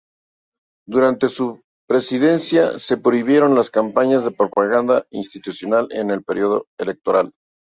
[0.87, 7.33] Durante su presidencia se prohibieron las campañas de propaganda institucional en periodo electoral.